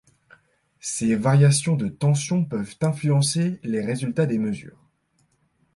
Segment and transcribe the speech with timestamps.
[0.79, 4.89] Ces variations de tension peuvent influencer les résultats des mesures.